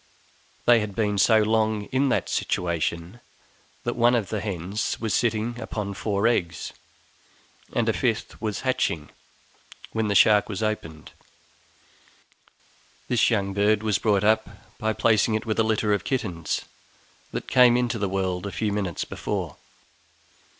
They 0.65 0.79
had 0.79 0.95
been 0.95 1.19
so 1.19 1.43
long 1.43 1.83
in 1.91 2.09
that 2.09 2.27
situation, 2.27 3.19
that 3.83 3.95
one 3.95 4.15
of 4.15 4.29
the 4.29 4.41
hens 4.41 4.99
was 4.99 5.13
sitting 5.13 5.59
upon 5.59 5.93
four 5.93 6.25
eggs, 6.27 6.73
and 7.73 7.87
a 7.87 7.93
fifth 7.93 8.41
was 8.41 8.61
hatching, 8.61 9.11
when 9.91 10.07
the 10.07 10.15
shark 10.15 10.49
was 10.49 10.63
opened! 10.63 11.11
This 13.09 13.29
young 13.29 13.53
bird 13.53 13.83
we 13.83 13.93
brought 13.99 14.23
up 14.23 14.49
by 14.79 14.91
placing 14.93 15.35
it 15.35 15.45
with 15.45 15.59
a 15.59 15.63
litter 15.63 15.93
of 15.93 16.03
kittens 16.03 16.61
that 17.31 17.47
came 17.47 17.77
into 17.77 17.99
the 17.99 18.09
world 18.09 18.47
a 18.47 18.51
few 18.51 18.73
minutes 18.73 19.05
before. 19.05 19.57